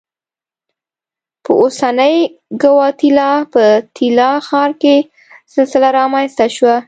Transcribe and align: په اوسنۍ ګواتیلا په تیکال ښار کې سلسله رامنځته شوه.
په 1.43 1.51
اوسنۍ 1.61 2.15
ګواتیلا 2.61 3.31
په 3.53 3.63
تیکال 3.95 4.37
ښار 4.47 4.71
کې 4.81 4.95
سلسله 5.55 5.87
رامنځته 5.99 6.45
شوه. 6.55 6.75